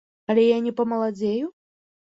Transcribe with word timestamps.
Але 0.33 0.45
я 0.45 0.57
не 0.69 0.73
памаладзею? 0.81 1.55